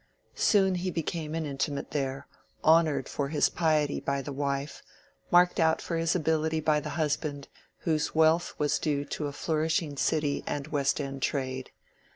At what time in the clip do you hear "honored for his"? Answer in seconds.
2.63-3.49